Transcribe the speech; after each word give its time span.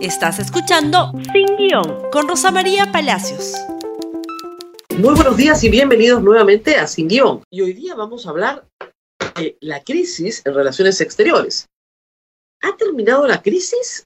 Estás 0.00 0.38
escuchando 0.38 1.10
Sin 1.32 1.56
Guión 1.56 2.08
con 2.12 2.28
Rosa 2.28 2.52
María 2.52 2.92
Palacios. 2.92 3.54
Muy 4.96 5.12
buenos 5.14 5.36
días 5.36 5.64
y 5.64 5.70
bienvenidos 5.70 6.22
nuevamente 6.22 6.76
a 6.76 6.86
Sin 6.86 7.08
Guión. 7.08 7.42
Y 7.50 7.62
hoy 7.62 7.72
día 7.72 7.96
vamos 7.96 8.24
a 8.24 8.30
hablar 8.30 8.64
de 9.34 9.58
la 9.60 9.82
crisis 9.82 10.42
en 10.44 10.54
relaciones 10.54 11.00
exteriores. 11.00 11.66
¿Ha 12.62 12.76
terminado 12.76 13.26
la 13.26 13.42
crisis? 13.42 14.04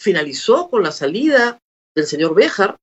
¿Finalizó 0.00 0.68
con 0.68 0.82
la 0.82 0.90
salida 0.90 1.60
del 1.94 2.06
señor 2.06 2.34
Béjar? 2.34 2.76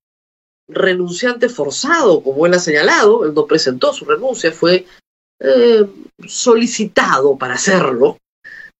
Renunciante 0.69 1.49
forzado, 1.49 2.23
como 2.23 2.45
él 2.45 2.53
ha 2.53 2.59
señalado, 2.59 3.25
él 3.25 3.33
no 3.33 3.45
presentó 3.45 3.91
su 3.91 4.05
renuncia, 4.05 4.53
fue 4.53 4.85
eh, 5.41 5.85
solicitado 6.25 7.37
para 7.37 7.55
hacerlo, 7.55 8.17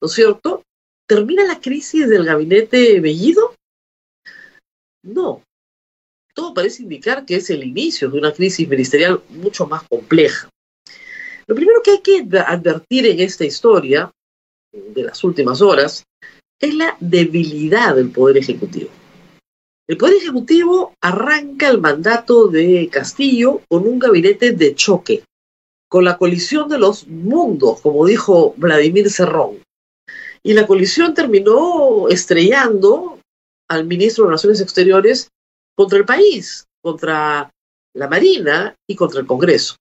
¿no 0.02 0.07
es 0.07 0.14
cierto? 0.14 0.64
¿Termina 1.08 1.44
la 1.44 1.60
crisis 1.60 2.08
del 2.08 2.26
gabinete 2.26 3.00
Bellido? 3.00 3.56
No. 5.04 5.44
Todo 6.34 6.54
parece 6.54 6.84
indicar 6.84 7.26
que 7.26 7.36
es 7.36 7.50
el 7.50 7.64
inicio 7.64 8.10
de 8.10 8.18
una 8.18 8.34
crisis 8.34 8.68
ministerial 8.68 9.22
mucho 9.30 9.68
más 9.68 9.84
compleja. 9.88 10.50
Lo 11.46 11.55
primero 11.55 11.82
que 11.84 11.91
hay 11.91 12.02
que 12.02 12.26
advertir 12.40 13.05
en 13.05 13.20
esta 13.20 13.46
historia 13.46 14.10
de 14.72 15.04
las 15.04 15.24
últimas 15.24 15.62
horas 15.62 16.04
es 16.60 16.74
la 16.74 16.96
debilidad 17.00 17.96
del 17.96 18.10
Poder 18.10 18.38
Ejecutivo. 18.38 18.90
El 19.88 19.98
Poder 19.98 20.16
Ejecutivo 20.16 20.96
arranca 21.02 21.68
el 21.68 21.82
mandato 21.82 22.48
de 22.48 22.88
Castillo 22.90 23.62
con 23.68 23.85
un 23.85 23.99
gabinete 23.99 24.54
de 24.54 24.74
choque, 24.74 25.24
con 25.90 26.05
la 26.05 26.18
colisión 26.18 26.70
de 26.70 26.80
los 26.80 27.05
mundos, 27.08 27.82
como 27.82 28.05
dijo 28.05 28.54
Vladimir 28.55 29.10
Cerrón. 29.12 29.62
Y 30.44 30.54
la 30.54 30.68
colisión 30.68 31.14
terminó 31.14 32.10
estrellando 32.10 33.20
al 33.70 33.86
ministro 33.86 34.24
de 34.26 34.30
Relaciones 34.30 34.62
Exteriores 34.62 35.30
contra 35.76 35.98
el 35.98 36.06
país, 36.06 36.66
contra 36.82 37.50
la 37.96 38.08
Marina 38.10 38.76
y 38.88 38.96
contra 38.96 39.22
el 39.22 39.27
Congreso. 39.27 39.77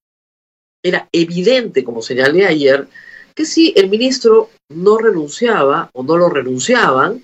Era 0.84 1.08
evidente, 1.12 1.84
como 1.84 2.00
señalé 2.00 2.46
ayer, 2.46 2.88
que 3.34 3.44
si 3.44 3.72
el 3.76 3.88
ministro 3.88 4.50
no 4.68 4.98
renunciaba 4.98 5.90
o 5.94 6.02
no 6.02 6.16
lo 6.16 6.28
renunciaban, 6.28 7.22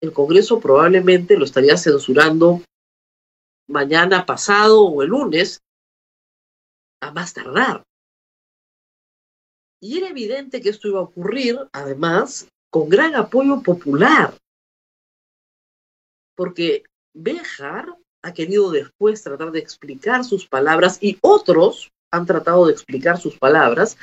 el 0.00 0.12
Congreso 0.12 0.60
probablemente 0.60 1.36
lo 1.36 1.44
estaría 1.44 1.76
censurando 1.76 2.62
mañana, 3.68 4.26
pasado 4.26 4.82
o 4.82 5.02
el 5.02 5.08
lunes, 5.08 5.60
a 7.00 7.12
más 7.12 7.34
tardar. 7.34 7.84
Y 9.80 9.98
era 9.98 10.08
evidente 10.08 10.60
que 10.60 10.70
esto 10.70 10.88
iba 10.88 10.98
a 10.98 11.04
ocurrir, 11.04 11.58
además, 11.72 12.48
con 12.70 12.88
gran 12.88 13.14
apoyo 13.14 13.62
popular, 13.62 14.34
porque 16.36 16.84
Béjar 17.14 17.94
ha 18.22 18.32
querido 18.32 18.70
después 18.70 19.22
tratar 19.22 19.50
de 19.50 19.58
explicar 19.58 20.24
sus 20.24 20.46
palabras 20.46 20.98
y 21.00 21.18
otros 21.20 21.90
han 22.10 22.26
tratado 22.26 22.66
de 22.66 22.72
explicar 22.72 23.18
sus 23.18 23.38
palabras, 23.38 23.96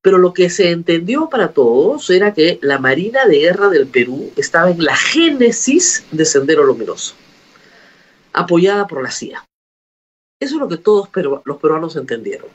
pero 0.00 0.18
lo 0.18 0.32
que 0.32 0.48
se 0.50 0.70
entendió 0.70 1.28
para 1.28 1.52
todos 1.52 2.08
era 2.10 2.32
que 2.32 2.58
la 2.62 2.78
Marina 2.78 3.26
de 3.26 3.40
Guerra 3.40 3.68
del 3.68 3.86
Perú 3.86 4.32
estaba 4.36 4.70
en 4.70 4.82
la 4.82 4.96
génesis 4.96 6.06
de 6.10 6.24
Sendero 6.24 6.64
Luminoso, 6.64 7.14
apoyada 8.32 8.86
por 8.86 9.02
la 9.02 9.10
CIA. 9.10 9.44
Eso 10.40 10.54
es 10.54 10.60
lo 10.60 10.68
que 10.68 10.76
todos 10.76 11.08
los 11.44 11.58
peruanos 11.58 11.96
entendieron 11.96 12.48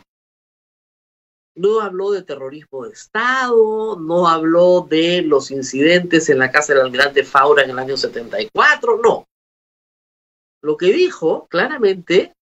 no 1.55 1.81
habló 1.81 2.11
de 2.11 2.23
terrorismo 2.23 2.85
de 2.85 2.93
Estado, 2.93 3.97
no 3.99 4.27
habló 4.27 4.87
de 4.89 5.21
los 5.21 5.51
incidentes 5.51 6.29
en 6.29 6.39
la 6.39 6.51
casa 6.51 6.73
del 6.73 6.83
almirante 6.83 7.23
Faura 7.23 7.63
en 7.63 7.69
el 7.69 7.79
año 7.79 7.97
74, 7.97 8.99
no. 9.03 9.25
Lo 10.61 10.77
que 10.77 10.87
dijo 10.87 11.47
claramente 11.49 12.33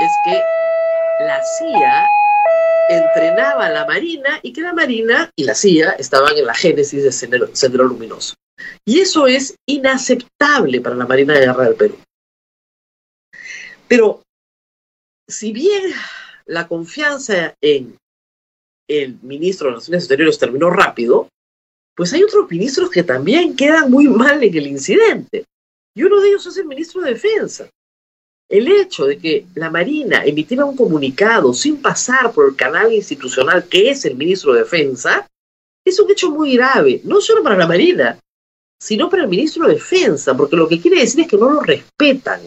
es 0.00 0.12
que 0.24 0.42
la 1.24 1.40
CIA 1.58 2.06
entrenaba 2.88 3.66
a 3.66 3.70
la 3.70 3.86
Marina 3.86 4.40
y 4.42 4.52
que 4.52 4.60
la 4.60 4.72
Marina 4.72 5.30
y 5.34 5.44
la 5.44 5.54
CIA 5.54 5.92
estaban 5.92 6.36
en 6.36 6.46
la 6.46 6.54
génesis 6.54 7.02
de 7.02 7.12
Sendero, 7.12 7.84
Luminoso. 7.84 8.34
Y 8.84 9.00
eso 9.00 9.26
es 9.26 9.56
inaceptable 9.66 10.80
para 10.80 10.96
la 10.96 11.06
Marina 11.06 11.34
de 11.34 11.40
Guerra 11.40 11.64
del 11.64 11.74
Perú. 11.74 11.98
Pero, 13.88 14.22
si 15.28 15.52
bien 15.52 15.92
la 16.46 16.66
confianza 16.68 17.54
en 17.60 17.96
el 18.88 19.18
ministro 19.22 19.66
de 19.66 19.72
Relaciones 19.72 20.04
Exteriores 20.04 20.38
terminó 20.38 20.70
rápido, 20.70 21.28
pues 21.96 22.12
hay 22.12 22.22
otros 22.22 22.50
ministros 22.50 22.90
que 22.90 23.02
también 23.02 23.56
quedan 23.56 23.90
muy 23.90 24.06
mal 24.08 24.42
en 24.42 24.54
el 24.54 24.66
incidente. 24.66 25.44
Y 25.94 26.02
uno 26.02 26.20
de 26.20 26.28
ellos 26.28 26.46
es 26.46 26.56
el 26.58 26.66
ministro 26.66 27.00
de 27.00 27.14
Defensa. 27.14 27.68
El 28.48 28.70
hecho 28.70 29.06
de 29.06 29.18
que 29.18 29.46
la 29.54 29.70
Marina 29.70 30.24
emitiera 30.24 30.64
un 30.64 30.76
comunicado 30.76 31.52
sin 31.52 31.80
pasar 31.80 32.32
por 32.32 32.48
el 32.48 32.54
canal 32.54 32.92
institucional 32.92 33.66
que 33.66 33.90
es 33.90 34.04
el 34.04 34.14
ministro 34.14 34.52
de 34.52 34.60
Defensa 34.60 35.26
es 35.84 35.98
un 35.98 36.10
hecho 36.10 36.30
muy 36.30 36.56
grave, 36.56 37.00
no 37.04 37.20
solo 37.20 37.42
para 37.42 37.56
la 37.56 37.66
Marina, 37.66 38.18
sino 38.80 39.08
para 39.08 39.22
el 39.22 39.28
ministro 39.28 39.66
de 39.66 39.74
Defensa, 39.74 40.36
porque 40.36 40.56
lo 40.56 40.68
que 40.68 40.80
quiere 40.80 41.00
decir 41.00 41.20
es 41.20 41.28
que 41.28 41.36
no 41.36 41.50
lo 41.50 41.60
respetan. 41.60 42.40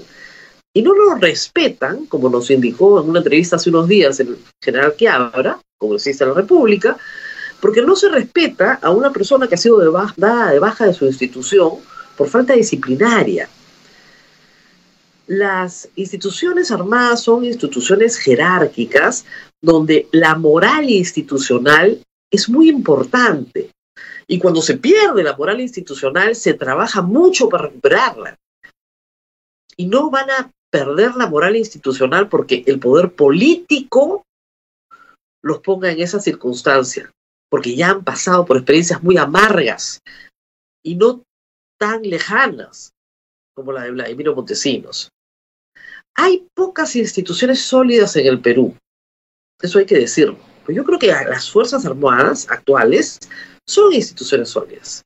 Y 0.74 0.84
no 0.84 0.94
lo 0.94 1.16
respetan, 1.16 2.06
como 2.06 2.30
nos 2.30 2.52
indicó 2.52 3.02
en 3.02 3.10
una 3.10 3.20
entrevista 3.20 3.56
hace 3.56 3.70
unos 3.70 3.88
días 3.88 4.20
el 4.20 4.38
general 4.64 4.94
Quiabra, 4.96 5.60
congresista 5.80 6.26
de 6.26 6.32
la 6.32 6.38
República, 6.42 6.98
porque 7.60 7.82
no 7.82 7.96
se 7.96 8.10
respeta 8.10 8.80
a 8.82 8.92
una 8.92 9.12
persona 9.12 9.48
que 9.48 9.56
ha 9.56 9.58
sido 9.58 9.80
dada 10.18 10.52
de 10.52 10.60
baja 10.60 10.86
de 10.86 10.94
su 10.94 11.06
institución 11.06 11.74
por 12.16 12.30
falta 12.30 12.54
disciplinaria. 12.54 13.50
Las 15.28 15.90
instituciones 15.96 16.72
armadas 16.72 17.24
son 17.24 17.46
instituciones 17.46 18.18
jerárquicas 18.18 19.26
donde 19.62 20.08
la 20.12 20.36
moral 20.36 20.90
institucional 20.90 22.02
es 22.32 22.50
muy 22.50 22.70
importante. 22.70 23.72
Y 24.28 24.40
cuando 24.40 24.62
se 24.62 24.78
pierde 24.78 25.24
la 25.24 25.36
moral 25.36 25.62
institucional, 25.62 26.36
se 26.36 26.54
trabaja 26.54 27.02
mucho 27.02 27.50
para 27.50 27.66
recuperarla. 27.66 28.38
Y 29.76 29.88
no 29.88 30.10
van 30.10 30.30
a 30.30 30.52
perder 30.70 31.16
la 31.16 31.28
moral 31.28 31.56
institucional 31.56 32.28
porque 32.28 32.64
el 32.68 32.80
poder 32.80 33.12
político 33.12 34.26
los 35.44 35.60
ponga 35.60 35.92
en 35.92 36.00
esa 36.00 36.20
circunstancia, 36.20 37.12
porque 37.50 37.76
ya 37.76 37.90
han 37.90 38.04
pasado 38.04 38.46
por 38.46 38.58
experiencias 38.58 39.02
muy 39.02 39.18
amargas 39.18 40.00
y 40.84 40.96
no 40.96 41.24
tan 41.80 42.02
lejanas 42.02 42.92
como 43.56 43.72
la 43.72 43.84
de 43.84 43.92
Vladimiro 43.92 44.36
Montesinos. 44.36 45.10
Hay 46.16 46.48
pocas 46.54 46.96
instituciones 46.96 47.62
sólidas 47.62 48.16
en 48.16 48.28
el 48.28 48.42
Perú, 48.42 48.76
eso 49.62 49.80
hay 49.80 49.86
que 49.86 49.98
decirlo. 49.98 50.38
Pues 50.66 50.76
yo 50.76 50.84
creo 50.84 51.00
que 51.00 51.08
las 51.08 51.50
Fuerzas 51.50 51.86
Armadas 51.86 52.48
actuales 52.50 53.20
son 53.68 53.94
instituciones 53.94 54.50
sólidas. 54.50 55.04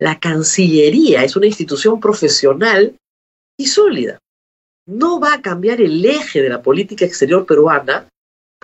La 0.00 0.18
Cancillería 0.18 1.24
es 1.24 1.36
una 1.36 1.46
institución 1.46 2.00
profesional 2.00 2.96
y 3.58 3.66
sólida. 3.66 4.18
No 4.86 5.20
va 5.20 5.34
a 5.34 5.42
cambiar 5.42 5.80
el 5.80 6.04
eje 6.04 6.42
de 6.42 6.48
la 6.48 6.62
política 6.62 7.04
exterior 7.04 7.46
peruana 7.46 8.08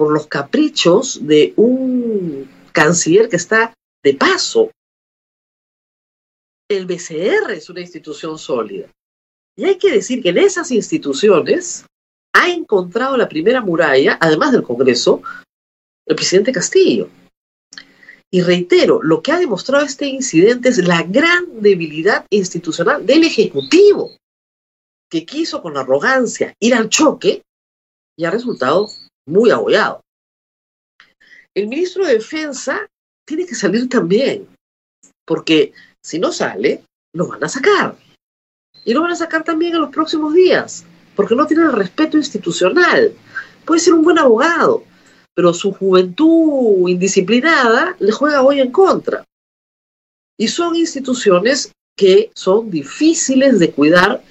por 0.00 0.14
los 0.14 0.28
caprichos 0.28 1.26
de 1.26 1.52
un 1.56 2.48
canciller 2.72 3.28
que 3.28 3.36
está 3.36 3.74
de 4.02 4.14
paso. 4.14 4.70
El 6.70 6.86
BCR 6.86 7.50
es 7.50 7.68
una 7.68 7.82
institución 7.82 8.38
sólida. 8.38 8.90
Y 9.58 9.66
hay 9.66 9.76
que 9.76 9.92
decir 9.92 10.22
que 10.22 10.30
en 10.30 10.38
esas 10.38 10.70
instituciones 10.70 11.84
ha 12.32 12.48
encontrado 12.48 13.18
la 13.18 13.28
primera 13.28 13.60
muralla, 13.60 14.16
además 14.22 14.52
del 14.52 14.62
Congreso, 14.62 15.20
el 16.06 16.16
presidente 16.16 16.50
Castillo. 16.50 17.10
Y 18.30 18.40
reitero, 18.40 19.02
lo 19.02 19.20
que 19.20 19.32
ha 19.32 19.38
demostrado 19.38 19.84
este 19.84 20.06
incidente 20.06 20.70
es 20.70 20.78
la 20.78 21.02
gran 21.02 21.60
debilidad 21.60 22.24
institucional 22.30 23.04
del 23.04 23.24
Ejecutivo, 23.24 24.16
que 25.10 25.26
quiso 25.26 25.60
con 25.60 25.76
arrogancia 25.76 26.54
ir 26.58 26.74
al 26.74 26.88
choque 26.88 27.42
y 28.16 28.24
ha 28.24 28.30
resultado 28.30 28.88
muy 29.30 29.50
abollado. 29.50 30.00
El 31.54 31.68
ministro 31.68 32.06
de 32.06 32.14
Defensa 32.14 32.86
tiene 33.26 33.46
que 33.46 33.54
salir 33.54 33.88
también, 33.88 34.46
porque 35.26 35.72
si 36.02 36.18
no 36.18 36.32
sale, 36.32 36.84
lo 37.14 37.28
van 37.28 37.42
a 37.42 37.48
sacar. 37.48 37.96
Y 38.84 38.94
lo 38.94 39.02
van 39.02 39.12
a 39.12 39.16
sacar 39.16 39.44
también 39.44 39.74
en 39.74 39.80
los 39.80 39.90
próximos 39.90 40.32
días, 40.34 40.84
porque 41.14 41.34
no 41.34 41.46
tiene 41.46 41.64
el 41.64 41.72
respeto 41.72 42.16
institucional. 42.16 43.14
Puede 43.64 43.80
ser 43.80 43.94
un 43.94 44.02
buen 44.02 44.18
abogado, 44.18 44.84
pero 45.34 45.52
su 45.52 45.72
juventud 45.72 46.88
indisciplinada 46.88 47.96
le 47.98 48.12
juega 48.12 48.42
hoy 48.42 48.60
en 48.60 48.72
contra. 48.72 49.24
Y 50.38 50.48
son 50.48 50.74
instituciones 50.74 51.72
que 51.96 52.30
son 52.34 52.70
difíciles 52.70 53.58
de 53.58 53.72
cuidar 53.72 54.22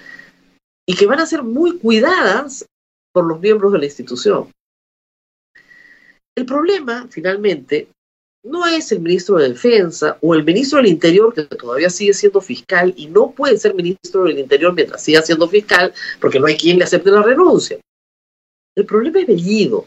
y 0.88 0.96
que 0.96 1.06
van 1.06 1.20
a 1.20 1.26
ser 1.28 1.44
muy 1.44 1.78
cuidadas 1.78 2.66
por 3.14 3.26
los 3.26 3.40
miembros 3.40 3.72
de 3.74 3.80
la 3.80 3.86
institución. 3.86 4.52
El 6.40 6.46
problema, 6.46 7.06
finalmente, 7.10 7.90
no 8.46 8.66
es 8.66 8.94
el 8.94 9.02
ministro 9.02 9.36
de 9.36 9.50
Defensa 9.50 10.18
o 10.22 10.34
el 10.34 10.46
ministro 10.46 10.78
del 10.78 10.88
Interior, 10.88 11.34
que 11.34 11.44
todavía 11.44 11.90
sigue 11.90 12.14
siendo 12.14 12.40
fiscal 12.40 12.94
y 12.96 13.08
no 13.08 13.32
puede 13.32 13.58
ser 13.58 13.76
ministro 13.76 14.24
del 14.24 14.40
Interior 14.40 14.74
mientras 14.74 15.04
siga 15.04 15.22
siendo 15.22 15.50
fiscal, 15.50 15.94
porque 16.22 16.40
no 16.40 16.46
hay 16.46 16.56
quien 16.56 16.78
le 16.78 16.86
acepte 16.86 17.12
la 17.12 17.24
renuncia. 17.24 17.78
El 18.74 18.86
problema 18.86 19.20
es 19.20 19.28
Bellido. 19.28 19.86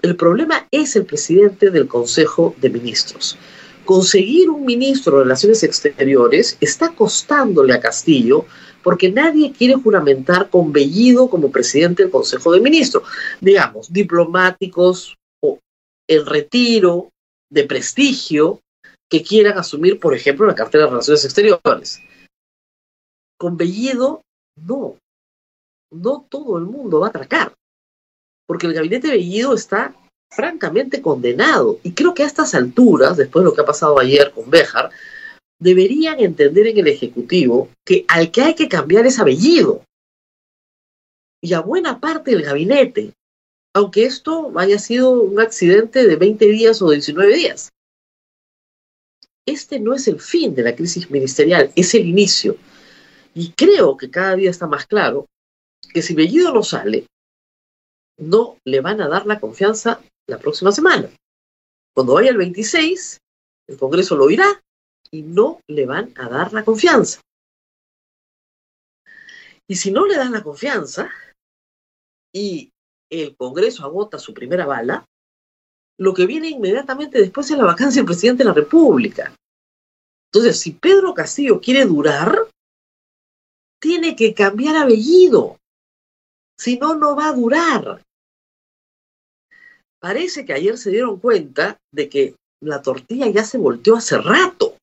El 0.00 0.14
problema 0.14 0.68
es 0.70 0.94
el 0.94 1.04
presidente 1.04 1.70
del 1.70 1.88
Consejo 1.88 2.54
de 2.60 2.70
Ministros. 2.70 3.36
Conseguir 3.84 4.50
un 4.50 4.64
ministro 4.64 5.16
de 5.16 5.24
Relaciones 5.24 5.64
Exteriores 5.64 6.56
está 6.60 6.90
costándole 6.90 7.74
a 7.74 7.80
Castillo 7.80 8.44
porque 8.84 9.10
nadie 9.10 9.50
quiere 9.50 9.74
juramentar 9.74 10.48
con 10.48 10.72
Bellido 10.72 11.28
como 11.28 11.50
presidente 11.50 12.04
del 12.04 12.12
Consejo 12.12 12.52
de 12.52 12.60
Ministros. 12.60 13.02
Digamos, 13.40 13.92
diplomáticos 13.92 15.18
en 16.08 16.26
retiro 16.26 17.10
de 17.50 17.64
prestigio 17.64 18.60
que 19.10 19.22
quieran 19.22 19.58
asumir, 19.58 20.00
por 20.00 20.14
ejemplo, 20.14 20.46
la 20.46 20.54
cartera 20.54 20.84
de 20.84 20.90
Relaciones 20.90 21.24
Exteriores. 21.24 22.02
Con 23.38 23.56
Bellido, 23.56 24.22
no. 24.56 24.96
No 25.90 26.26
todo 26.28 26.58
el 26.58 26.64
mundo 26.64 27.00
va 27.00 27.06
a 27.06 27.10
atracar. 27.10 27.54
Porque 28.46 28.66
el 28.66 28.74
gabinete 28.74 29.08
Bellido 29.08 29.54
está 29.54 29.94
francamente 30.30 31.00
condenado. 31.00 31.78
Y 31.82 31.92
creo 31.92 32.14
que 32.14 32.22
a 32.22 32.26
estas 32.26 32.54
alturas, 32.54 33.16
después 33.16 33.44
de 33.44 33.50
lo 33.50 33.54
que 33.54 33.62
ha 33.62 33.66
pasado 33.66 33.98
ayer 33.98 34.32
con 34.32 34.50
Béjar, 34.50 34.90
deberían 35.58 36.20
entender 36.20 36.66
en 36.66 36.78
el 36.78 36.88
Ejecutivo 36.88 37.70
que 37.84 38.04
al 38.08 38.30
que 38.30 38.42
hay 38.42 38.54
que 38.54 38.68
cambiar 38.68 39.06
es 39.06 39.18
a 39.18 39.24
Bellido. 39.24 39.82
Y 41.42 41.54
a 41.54 41.60
buena 41.60 42.00
parte 42.00 42.32
del 42.32 42.42
gabinete 42.42 43.12
aunque 43.78 44.06
esto 44.06 44.52
haya 44.58 44.76
sido 44.80 45.12
un 45.12 45.38
accidente 45.38 46.04
de 46.04 46.16
20 46.16 46.46
días 46.46 46.82
o 46.82 46.90
19 46.90 47.32
días. 47.32 47.70
Este 49.46 49.78
no 49.78 49.94
es 49.94 50.08
el 50.08 50.20
fin 50.20 50.52
de 50.52 50.64
la 50.64 50.74
crisis 50.74 51.08
ministerial, 51.12 51.70
es 51.76 51.94
el 51.94 52.04
inicio. 52.04 52.56
Y 53.34 53.52
creo 53.52 53.96
que 53.96 54.10
cada 54.10 54.34
día 54.34 54.50
está 54.50 54.66
más 54.66 54.84
claro 54.84 55.26
que 55.94 56.02
si 56.02 56.16
Bellido 56.16 56.52
no 56.52 56.64
sale, 56.64 57.06
no 58.16 58.58
le 58.64 58.80
van 58.80 59.00
a 59.00 59.06
dar 59.06 59.26
la 59.26 59.38
confianza 59.38 60.02
la 60.26 60.38
próxima 60.38 60.72
semana. 60.72 61.08
Cuando 61.94 62.14
vaya 62.14 62.30
el 62.30 62.36
26, 62.36 63.18
el 63.68 63.78
Congreso 63.78 64.16
lo 64.16 64.24
oirá 64.24 64.60
y 65.12 65.22
no 65.22 65.60
le 65.68 65.86
van 65.86 66.12
a 66.16 66.28
dar 66.28 66.52
la 66.52 66.64
confianza. 66.64 67.20
Y 69.68 69.76
si 69.76 69.92
no 69.92 70.04
le 70.04 70.16
dan 70.16 70.32
la 70.32 70.42
confianza 70.42 71.12
y 72.34 72.72
el 73.10 73.36
Congreso 73.36 73.84
agota 73.84 74.18
su 74.18 74.34
primera 74.34 74.66
bala, 74.66 75.04
lo 75.98 76.14
que 76.14 76.26
viene 76.26 76.48
inmediatamente 76.48 77.18
después 77.18 77.50
es 77.50 77.58
la 77.58 77.64
vacancia 77.64 78.00
del 78.00 78.06
presidente 78.06 78.44
de 78.44 78.48
la 78.48 78.54
República. 78.54 79.34
Entonces, 80.32 80.60
si 80.60 80.72
Pedro 80.72 81.14
Castillo 81.14 81.60
quiere 81.60 81.84
durar, 81.86 82.48
tiene 83.80 84.14
que 84.14 84.34
cambiar 84.34 84.76
apellido. 84.76 85.56
Si 86.58 86.78
no, 86.78 86.94
no 86.94 87.16
va 87.16 87.28
a 87.28 87.32
durar. 87.32 88.02
Parece 90.00 90.44
que 90.44 90.52
ayer 90.52 90.78
se 90.78 90.90
dieron 90.90 91.18
cuenta 91.18 91.78
de 91.92 92.08
que 92.08 92.34
la 92.60 92.82
tortilla 92.82 93.28
ya 93.28 93.44
se 93.44 93.58
volteó 93.58 93.96
hace 93.96 94.18
rato. 94.18 94.76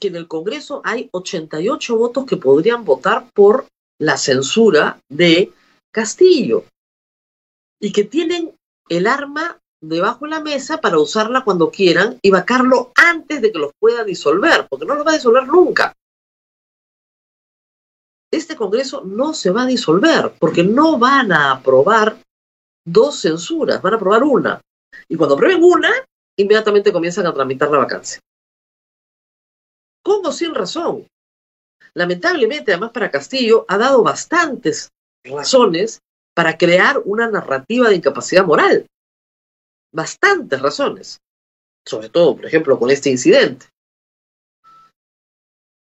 Que 0.00 0.08
en 0.08 0.16
el 0.16 0.26
Congreso 0.26 0.80
hay 0.84 1.08
88 1.12 1.96
votos 1.96 2.26
que 2.26 2.36
podrían 2.36 2.84
votar 2.84 3.30
por 3.32 3.66
la 3.98 4.16
censura 4.16 5.00
de 5.08 5.52
Castillo 5.92 6.64
y 7.80 7.92
que 7.92 8.04
tienen 8.04 8.54
el 8.88 9.06
arma 9.06 9.60
debajo 9.80 10.24
de 10.24 10.30
la 10.30 10.40
mesa 10.40 10.80
para 10.80 10.98
usarla 10.98 11.42
cuando 11.42 11.70
quieran 11.70 12.18
y 12.22 12.30
vacarlo 12.30 12.92
antes 12.94 13.40
de 13.40 13.50
que 13.50 13.58
los 13.58 13.72
pueda 13.78 14.04
disolver, 14.04 14.66
porque 14.68 14.86
no 14.86 14.94
lo 14.94 15.04
va 15.04 15.12
a 15.12 15.14
disolver 15.14 15.46
nunca. 15.46 15.94
Este 18.30 18.54
Congreso 18.54 19.02
no 19.04 19.32
se 19.34 19.50
va 19.50 19.62
a 19.62 19.66
disolver 19.66 20.34
porque 20.38 20.62
no 20.62 20.98
van 20.98 21.32
a 21.32 21.52
aprobar 21.52 22.18
dos 22.84 23.20
censuras, 23.20 23.82
van 23.82 23.94
a 23.94 23.96
aprobar 23.96 24.22
una. 24.22 24.60
Y 25.08 25.16
cuando 25.16 25.34
aprueben 25.34 25.64
una, 25.64 25.90
inmediatamente 26.36 26.92
comienzan 26.92 27.26
a 27.26 27.34
tramitar 27.34 27.70
la 27.70 27.78
vacancia. 27.78 28.20
¿Cómo 30.02 30.32
sin 30.32 30.54
razón. 30.54 31.06
Lamentablemente, 31.94 32.72
además 32.72 32.92
para 32.92 33.10
Castillo, 33.10 33.64
ha 33.68 33.76
dado 33.78 34.02
bastantes 34.02 34.90
razones 35.24 36.00
para 36.34 36.56
crear 36.56 37.00
una 37.04 37.28
narrativa 37.28 37.88
de 37.88 37.96
incapacidad 37.96 38.44
moral. 38.44 38.86
Bastantes 39.92 40.60
razones. 40.60 41.18
Sobre 41.86 42.08
todo, 42.08 42.36
por 42.36 42.46
ejemplo, 42.46 42.78
con 42.78 42.90
este 42.90 43.10
incidente. 43.10 43.66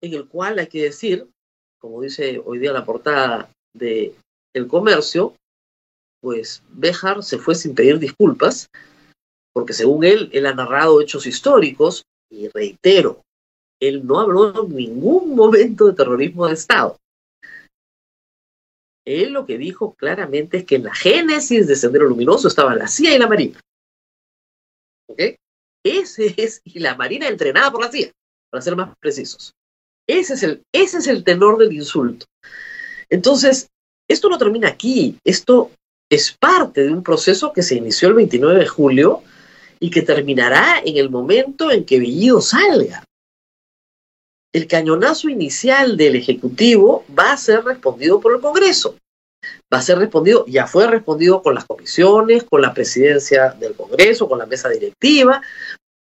En 0.03 0.15
el 0.15 0.29
cual 0.29 0.59
hay 0.59 0.67
que 0.67 0.85
decir, 0.85 1.29
como 1.79 2.01
dice 2.01 2.41
hoy 2.45 2.59
día 2.59 2.73
la 2.73 2.85
portada 2.85 3.51
de 3.75 4.15
El 4.55 4.67
Comercio, 4.67 5.35
pues 6.23 6.63
Béjar 6.71 7.23
se 7.23 7.39
fue 7.39 7.55
sin 7.55 7.75
pedir 7.75 7.99
disculpas, 7.99 8.69
porque 9.53 9.73
según 9.73 10.05
él, 10.05 10.31
él 10.33 10.47
ha 10.47 10.55
narrado 10.55 11.01
hechos 11.01 11.27
históricos, 11.27 12.05
y 12.31 12.49
reitero, 12.49 13.23
él 13.81 14.07
no 14.07 14.21
habló 14.21 14.65
en 14.65 14.75
ningún 14.75 15.35
momento 15.35 15.87
de 15.87 15.95
terrorismo 15.95 16.47
de 16.47 16.55
Estado. 16.55 16.97
Él 19.11 19.33
lo 19.33 19.45
que 19.45 19.59
dijo 19.59 19.95
claramente 19.95 20.59
es 20.59 20.65
que 20.65 20.77
en 20.77 20.85
la 20.85 20.95
génesis 20.95 21.67
de 21.67 21.75
Sendero 21.75 22.07
Luminoso 22.07 22.49
estaba 22.49 22.75
la 22.75 22.87
CIA 22.87 23.17
y 23.17 23.19
la 23.19 23.27
Marina. 23.27 23.61
¿Ok? 25.09 25.21
Ese 25.85 26.35
es, 26.37 26.61
y 26.65 26.79
la 26.79 26.95
Marina 26.95 27.27
entrenada 27.27 27.73
por 27.73 27.83
la 27.83 27.91
CIA, 27.91 28.13
para 28.51 28.63
ser 28.63 28.77
más 28.77 28.97
precisos. 28.99 29.53
Ese 30.07 30.35
es 30.35 30.43
el, 30.43 30.63
ese 30.73 30.99
es 30.99 31.07
el 31.09 31.25
tenor 31.25 31.59
del 31.59 31.73
insulto. 31.73 32.27
Entonces, 33.09 33.69
esto 34.09 34.29
no 34.29 34.39
termina 34.39 34.69
aquí, 34.69 35.19
esto 35.25 35.71
es 36.09 36.33
parte 36.33 36.83
de 36.83 36.93
un 36.93 37.03
proceso 37.03 37.53
que 37.53 37.63
se 37.63 37.77
inició 37.77 38.09
el 38.09 38.15
29 38.15 38.61
de 38.61 38.67
julio 38.67 39.23
y 39.81 39.91
que 39.91 40.03
terminará 40.03 40.81
en 40.85 40.97
el 40.97 41.11
momento 41.11 41.71
en 41.71 41.85
que 41.85 41.99
Bellido 41.99 42.41
salga 42.41 43.05
el 44.53 44.67
cañonazo 44.67 45.29
inicial 45.29 45.97
del 45.97 46.17
Ejecutivo 46.17 47.05
va 47.17 47.33
a 47.33 47.37
ser 47.37 47.65
respondido 47.65 48.21
por 48.21 48.35
el 48.35 48.41
Congreso. 48.41 48.97
Va 49.73 49.79
a 49.79 49.83
ser 49.83 49.99
respondido, 49.99 50.45
ya 50.47 50.67
fue 50.67 50.87
respondido 50.87 51.43
con 51.43 51.55
las 51.55 51.65
comisiones, 51.65 52.45
con 52.45 52.61
la 52.61 52.75
presidencia 52.75 53.51
del 53.51 53.75
Congreso, 53.75 54.29
con 54.29 54.39
la 54.39 54.47
mesa 54.47 54.69
directiva. 54.69 55.41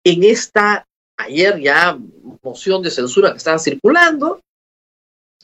En 0.05 0.23
esta, 0.23 0.85
ayer 1.17 1.59
ya, 1.59 1.97
moción 2.43 2.83
de 2.83 2.91
censura 2.91 3.31
que 3.31 3.37
estaba 3.37 3.57
circulando, 3.57 4.41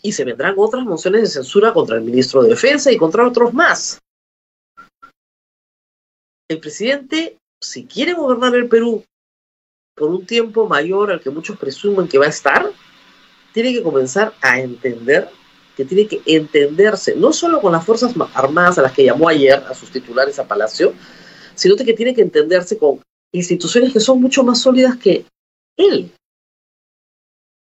y 0.04 0.12
se 0.12 0.26
vendrán 0.26 0.56
otras 0.58 0.84
mociones 0.84 1.22
de 1.22 1.28
censura 1.28 1.74
contra 1.74 1.96
el 1.96 2.04
ministro 2.04 2.44
de 2.44 2.50
Defensa 2.50 2.92
y 2.92 2.98
contra 2.98 3.26
otros 3.26 3.54
más. 3.54 4.00
El 6.50 6.60
presidente, 6.60 7.38
si 7.60 7.86
quiere 7.86 8.14
gobernar 8.14 8.54
el 8.54 8.68
Perú 8.68 9.04
por 9.96 10.10
un 10.10 10.26
tiempo 10.26 10.68
mayor 10.68 11.10
al 11.10 11.22
que 11.22 11.30
muchos 11.30 11.58
presumen 11.58 12.08
que 12.08 12.18
va 12.18 12.26
a 12.26 12.30
estar, 12.30 12.70
tiene 13.54 13.74
que 13.74 13.82
comenzar 13.82 14.34
a 14.42 14.60
entender 14.60 15.30
que 15.76 15.86
tiene 15.86 16.08
que 16.08 16.22
entenderse, 16.26 17.16
no 17.16 17.34
solo 17.34 17.62
con 17.62 17.72
las 17.72 17.86
Fuerzas 17.86 18.14
Armadas 18.34 18.78
a 18.78 18.82
las 18.82 18.92
que 18.92 19.06
llamó 19.06 19.28
ayer 19.30 19.56
a 19.56 19.74
sus 19.74 19.92
titulares 19.92 20.40
a 20.40 20.48
Palacio, 20.48 20.94
sino 21.56 21.76
que 21.76 21.94
tiene 21.94 22.14
que 22.14 22.22
entenderse 22.22 22.78
con 22.78 23.02
instituciones 23.32 23.94
que 23.94 24.00
son 24.00 24.22
mucho 24.22 24.44
más 24.44 24.62
sólidas 24.62 24.98
que 24.98 25.26
él 25.78 26.12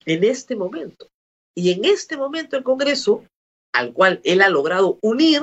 en 0.05 0.25
este 0.25 0.57
momento. 0.57 1.09
Y 1.55 1.71
en 1.71 1.85
este 1.85 2.17
momento 2.17 2.57
el 2.57 2.63
Congreso, 2.63 3.25
al 3.73 3.93
cual 3.93 4.21
él 4.25 4.43
ha 4.43 4.49
logrado 4.49 4.99
unir, 5.03 5.43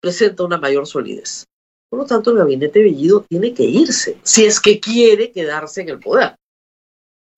presenta 0.00 0.44
una 0.44 0.58
mayor 0.58 0.86
solidez. 0.86 1.46
Por 1.88 2.00
lo 2.00 2.06
tanto, 2.06 2.30
el 2.30 2.38
gabinete 2.38 2.82
Bellido 2.82 3.24
tiene 3.28 3.54
que 3.54 3.62
irse, 3.62 4.18
si 4.22 4.44
es 4.44 4.60
que 4.60 4.80
quiere 4.80 5.32
quedarse 5.32 5.82
en 5.82 5.90
el 5.90 6.00
poder. 6.00 6.36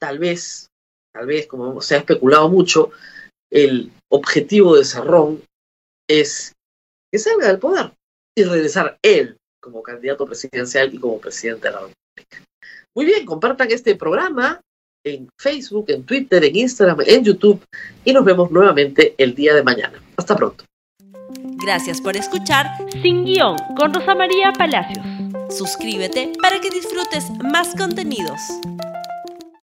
Tal 0.01 0.19
vez 0.19 0.69
tal 1.13 1.27
vez 1.27 1.47
como 1.47 1.81
se 1.81 1.97
ha 1.97 1.99
especulado 1.99 2.49
mucho, 2.49 2.91
el 3.51 3.91
objetivo 4.11 4.77
de 4.77 4.85
Cerrón 4.85 5.43
es 6.09 6.53
que 7.13 7.19
salga 7.19 7.49
del 7.49 7.59
poder 7.59 7.93
y 8.37 8.45
regresar 8.45 8.99
él 9.03 9.37
como 9.61 9.83
candidato 9.83 10.27
presidencial 10.27 10.95
y 10.95 10.99
como 10.99 11.19
presidente 11.19 11.69
de 11.69 11.75
la 11.75 11.81
República. 11.81 12.45
Muy 12.95 13.07
bien, 13.07 13.27
compartan 13.27 13.71
este 13.71 13.95
programa 13.95 14.61
en 15.05 15.29
Facebook, 15.39 15.87
en 15.89 16.05
Twitter, 16.05 16.45
en 16.45 16.57
Instagram, 16.57 16.99
en 17.07 17.25
YouTube 17.25 17.63
y 18.05 18.13
nos 18.13 18.25
vemos 18.25 18.51
nuevamente 18.51 19.15
el 19.19 19.35
día 19.35 19.55
de 19.55 19.63
mañana. 19.63 20.03
Hasta 20.17 20.37
pronto. 20.37 20.65
Gracias 21.63 22.01
por 22.01 22.17
escuchar 22.17 22.67
Sin 23.03 23.25
Guión 23.25 23.57
con 23.77 23.93
Rosa 23.93 24.15
María 24.15 24.53
Palacios. 24.53 25.05
Suscríbete 25.51 26.33
para 26.41 26.61
que 26.61 26.71
disfrutes 26.71 27.31
más 27.53 27.75
contenidos. 27.77 28.41